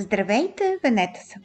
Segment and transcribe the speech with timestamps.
[0.00, 1.42] Здравейте, Венета съм!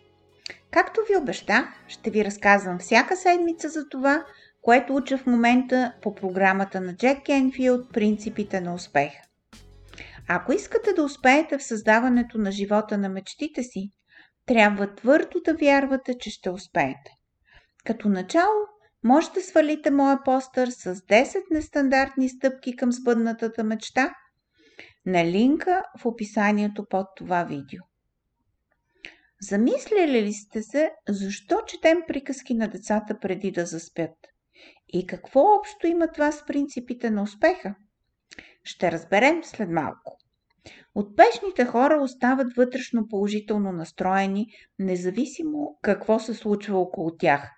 [0.71, 4.25] Както ви обещах, ще ви разказвам всяка седмица за това,
[4.61, 9.21] което уча в момента по програмата на Джек Кенфилд «Принципите на успеха».
[10.29, 13.91] Ако искате да успеете в създаването на живота на мечтите си,
[14.45, 17.11] трябва твърдо да вярвате, че ще успеете.
[17.85, 18.67] Като начало,
[19.03, 24.13] може да свалите моя постър с 10 нестандартни стъпки към сбъднатата мечта
[25.05, 27.79] на линка в описанието под това видео.
[29.49, 34.15] Замисляли ли сте се, защо четем приказки на децата преди да заспят?
[34.93, 37.75] И какво общо има това с принципите на успеха?
[38.63, 40.17] Ще разберем след малко.
[40.95, 44.47] Отпешните хора остават вътрешно положително настроени,
[44.79, 47.49] независимо какво се случва около тях.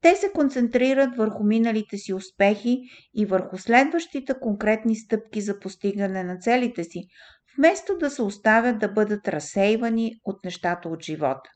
[0.00, 2.80] Те се концентрират върху миналите си успехи
[3.14, 7.06] и върху следващите конкретни стъпки за постигане на целите си,
[7.58, 11.50] вместо да се оставят да бъдат разсейвани от нещата от живота.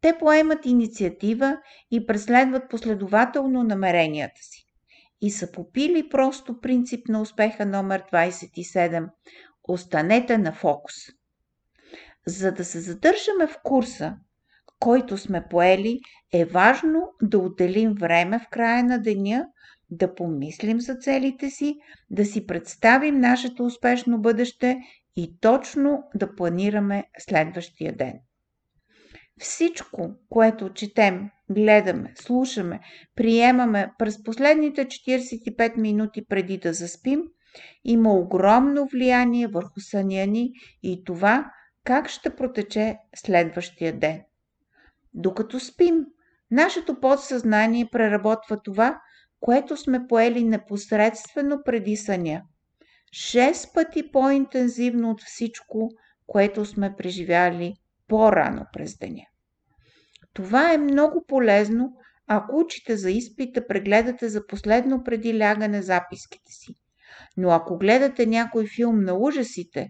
[0.00, 1.58] Те поемат инициатива
[1.90, 4.64] и преследват последователно намеренията си.
[5.20, 9.08] И са попили просто принцип на успеха номер 27–
[9.68, 10.94] останете на фокус.
[12.26, 14.16] За да се задържаме в курса,
[14.80, 16.00] който сме поели,
[16.32, 19.46] е важно да отделим време в края на деня,
[19.90, 21.76] да помислим за целите си,
[22.10, 24.78] да си представим нашето успешно бъдеще
[25.16, 28.20] и точно да планираме следващия ден.
[29.40, 32.80] Всичко, което четем, гледаме, слушаме,
[33.16, 37.22] приемаме през последните 45 минути преди да заспим,
[37.84, 40.50] има огромно влияние върху съня ни
[40.82, 41.50] и това
[41.84, 44.22] как ще протече следващия ден.
[45.14, 45.94] Докато спим,
[46.50, 49.00] нашето подсъзнание преработва това,
[49.40, 52.42] което сме поели непосредствено преди съня.
[53.12, 55.90] Шест пъти по-интензивно от всичко,
[56.26, 57.74] което сме преживяли
[58.08, 59.26] по-рано през деня.
[60.32, 61.92] Това е много полезно,
[62.26, 66.74] ако учите за изпита, прегледате за последно преди лягане записките си.
[67.36, 69.88] Но ако гледате някой филм на ужасите,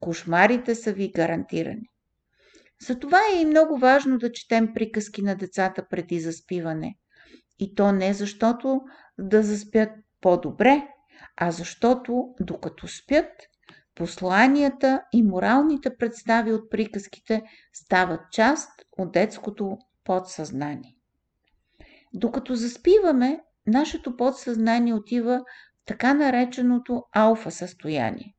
[0.00, 1.88] кошмарите са ви гарантирани.
[2.86, 6.94] Затова е и много важно да четем приказки на децата преди заспиване.
[7.58, 8.80] И то не защото
[9.18, 9.90] да заспят
[10.20, 10.88] по-добре,
[11.36, 13.30] а защото докато спят,
[13.94, 17.42] посланията и моралните представи от приказките
[17.72, 20.96] стават част от детското подсъзнание.
[22.14, 25.40] Докато заспиваме, нашето подсъзнание отива
[25.82, 28.34] в така нареченото алфа състояние,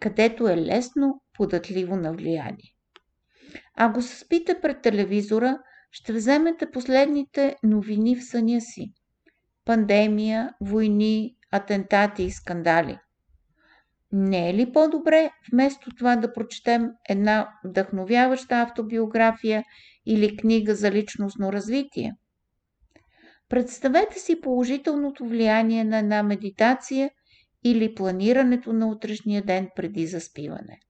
[0.00, 2.74] където е лесно податливо на влияние.
[3.76, 5.58] Ако се спите пред телевизора,
[5.90, 8.92] ще вземете последните новини в съня си.
[9.64, 12.98] Пандемия, войни, атентати и скандали.
[14.12, 19.64] Не е ли по-добре вместо това да прочетем една вдъхновяваща автобиография
[20.06, 22.14] или книга за личностно развитие?
[23.48, 27.10] Представете си положителното влияние на една медитация
[27.64, 30.80] или планирането на утрешния ден преди заспиване.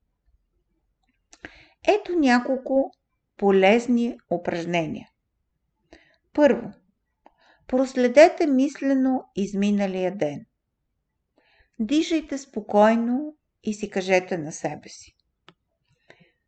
[1.87, 2.91] Ето няколко
[3.37, 5.07] полезни упражнения.
[6.33, 6.71] Първо,
[7.67, 10.45] проследете мислено изминалия ден.
[11.79, 15.15] Дишайте спокойно и си кажете на себе си.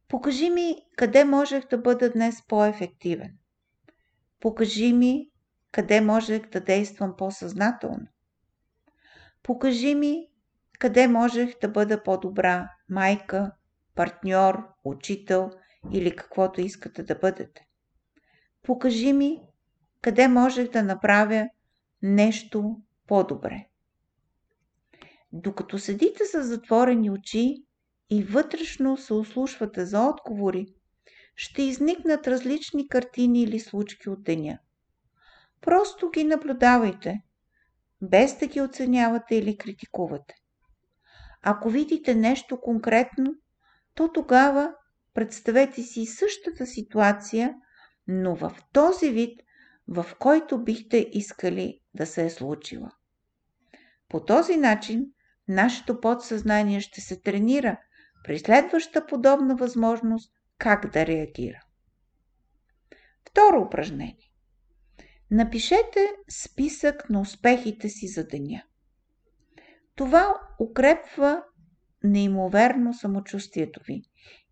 [0.08, 3.38] Покажи ми къде можех да бъда днес по-ефективен.
[4.40, 5.30] Покажи ми
[5.72, 8.08] къде можех да действам по-съзнателно.
[9.44, 10.28] Покажи ми
[10.80, 13.52] къде можех да бъда по-добра майка,
[13.96, 15.52] партньор, учител
[15.92, 17.68] или каквото искате да бъдете.
[18.64, 19.42] Покажи ми
[20.02, 21.50] къде можех да направя
[22.02, 23.71] нещо по-добре.
[25.34, 27.64] Докато седите с затворени очи
[28.10, 30.68] и вътрешно се ослушвате за отговори,
[31.36, 34.60] ще изникнат различни картини или случки от деня.
[35.62, 37.22] Просто ги наблюдавайте,
[38.02, 40.36] без да ги оценявате или критикувате.
[41.42, 43.34] Ако видите нещо конкретно,
[43.96, 44.74] то тогава
[45.14, 47.56] представете си същата ситуация,
[48.08, 49.42] но в този вид,
[49.88, 52.92] в който бихте искали да се е случила.
[54.10, 55.06] По този начин
[55.52, 57.78] нашето подсъзнание ще се тренира
[58.24, 61.60] при следваща подобна възможност как да реагира.
[63.30, 64.32] Второ упражнение.
[65.32, 68.64] Напишете списък на успехите си за деня.
[69.96, 71.44] Това укрепва
[72.04, 74.02] неимоверно самочувствието ви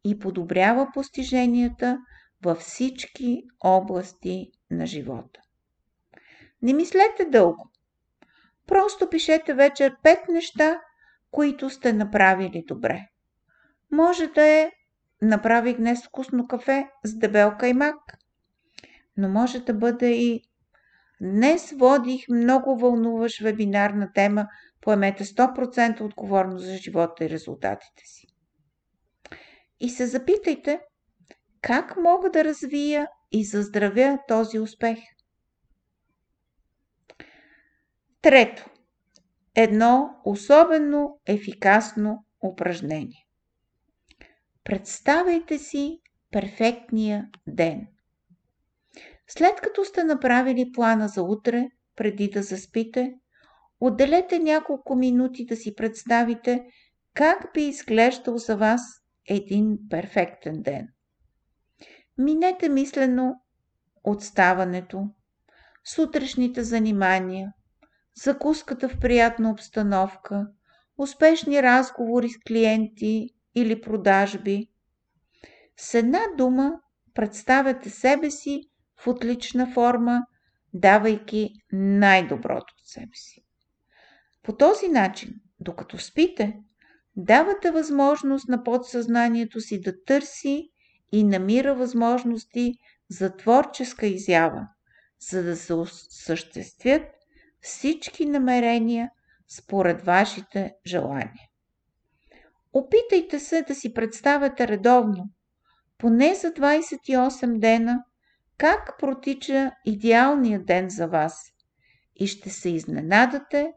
[0.03, 1.99] и подобрява постиженията
[2.43, 5.39] във всички области на живота.
[6.61, 7.71] Не мислете дълго.
[8.67, 10.81] Просто пишете вечер пет неща,
[11.31, 13.07] които сте направили добре.
[13.91, 14.71] Може да е
[15.21, 17.95] направих днес вкусно кафе с дебел каймак.
[19.17, 20.43] Но може да бъде и
[21.21, 24.47] Днес водих много вълнуващ вебинар на тема
[24.81, 28.27] Поемете 100% отговорност за живота и резултатите си.
[29.79, 30.81] И се запитайте,
[31.61, 34.99] как мога да развия и заздравя този успех?
[38.21, 38.69] Трето.
[39.61, 43.25] Едно особено ефикасно упражнение.
[44.63, 45.99] Представете си
[46.31, 47.87] перфектния ден.
[49.27, 53.13] След като сте направили плана за утре, преди да заспите,
[53.79, 56.65] отделете няколко минути да си представите
[57.13, 58.81] как би изглеждал за вас
[59.29, 60.87] един перфектен ден.
[62.17, 63.35] Минете мислено
[64.03, 65.09] отставането,
[65.85, 67.53] сутрешните занимания,
[68.23, 70.47] закуската в приятна обстановка,
[70.97, 74.67] успешни разговори с клиенти или продажби.
[75.77, 76.73] С една дума
[77.13, 78.61] представете себе си
[79.03, 80.21] в отлична форма,
[80.73, 83.43] давайки най-доброто от себе си.
[84.43, 86.57] По този начин, докато спите,
[87.15, 90.69] давате възможност на подсъзнанието си да търси
[91.11, 92.73] и намира възможности
[93.09, 94.67] за творческа изява,
[95.29, 97.18] за да се осъществят
[97.61, 99.11] всички намерения
[99.47, 101.49] според вашите желания.
[102.73, 105.29] Опитайте се да си представяте редовно,
[105.97, 108.03] поне за 28 дена,
[108.57, 111.41] как протича идеалният ден за вас
[112.15, 113.71] и ще се изненадате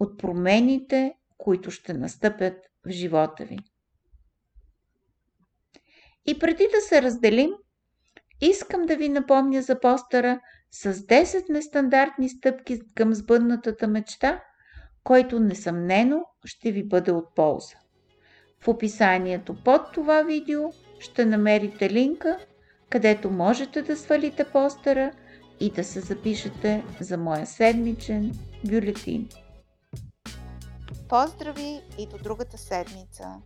[0.00, 2.54] от промените, които ще настъпят
[2.86, 3.58] в живота ви.
[6.26, 7.50] И преди да се разделим,
[8.40, 10.40] искам да ви напомня за постера
[10.72, 14.42] с 10 нестандартни стъпки към сбъднатата мечта,
[15.04, 17.76] който несъмнено ще ви бъде от полза.
[18.60, 22.38] В описанието под това видео ще намерите линка,
[22.90, 25.12] където можете да свалите постера
[25.60, 28.32] и да се запишете за моя седмичен
[28.64, 29.28] бюлетин.
[31.08, 33.42] Поздрави и до другата седмица!